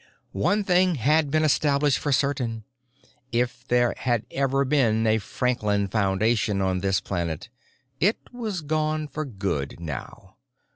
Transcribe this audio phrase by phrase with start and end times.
[0.41, 2.63] One thing had been established for certain:
[3.31, 4.29] If ever there had
[4.67, 7.49] been a "Franklin Foundation" on this planet,
[7.99, 10.37] it was gone for good now.